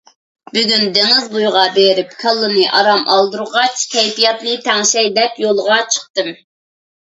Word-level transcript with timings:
بۈگۈن 0.53 0.85
دېڭىز 0.93 1.27
بويىغا 1.33 1.65
بېرىپ 1.75 2.15
كاللىنى 2.23 2.63
ئارام 2.77 3.03
ئالدۇرغاچ 3.17 3.85
كەيپىياتنى 3.93 4.57
تەڭشەي 4.69 5.13
دەپ 5.21 5.39
يولغا 5.45 5.79
چىقتىم. 5.93 6.35